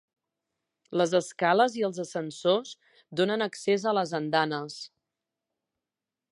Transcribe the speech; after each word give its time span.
Les 1.01 1.11
escales 1.19 1.75
i 1.81 1.85
els 1.89 1.99
ascensors 2.05 2.73
donen 3.21 3.47
accés 3.49 3.87
a 3.87 3.95
les 4.01 4.17
andanes. 4.23 4.81